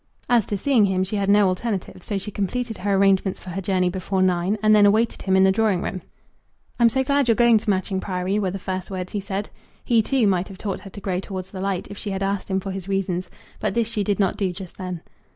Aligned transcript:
As 0.27 0.47
to 0.47 0.57
seeing 0.57 0.85
him 0.85 1.03
she 1.03 1.17
had 1.17 1.29
no 1.29 1.47
alternative, 1.47 2.01
so 2.01 2.17
she 2.17 2.31
completed 2.31 2.79
her 2.79 2.95
arrangements 2.95 3.39
for 3.39 3.51
her 3.51 3.61
journey 3.61 3.87
before 3.87 4.23
nine, 4.23 4.57
and 4.63 4.75
then 4.75 4.87
awaited 4.87 5.21
him 5.21 5.35
in 5.37 5.43
the 5.43 5.51
drawing 5.51 5.83
room. 5.83 6.01
"I'm 6.79 6.89
so 6.89 7.03
glad 7.03 7.27
you're 7.27 7.35
going 7.35 7.59
to 7.59 7.69
Matching 7.69 7.99
Priory," 7.99 8.39
were 8.39 8.49
the 8.49 8.57
first 8.57 8.89
words 8.89 9.11
he 9.11 9.19
said. 9.21 9.49
He, 9.85 10.01
too, 10.01 10.25
might 10.25 10.47
have 10.47 10.57
taught 10.57 10.79
her 10.79 10.89
to 10.89 11.01
grow 11.01 11.19
towards 11.19 11.51
the 11.51 11.61
light, 11.61 11.85
if 11.91 11.99
she 11.99 12.09
had 12.09 12.23
asked 12.23 12.49
him 12.49 12.59
for 12.59 12.71
his 12.71 12.87
reasons; 12.87 13.29
but 13.59 13.75
this 13.75 13.87
she 13.91 14.03
did 14.03 14.19
not 14.19 14.37
do 14.37 14.51
just 14.51 14.77
then. 14.77 15.01